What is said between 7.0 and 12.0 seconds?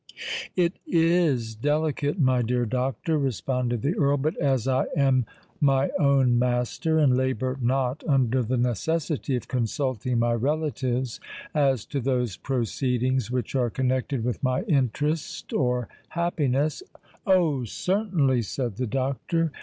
labour not under the necessity of consulting my relatives as to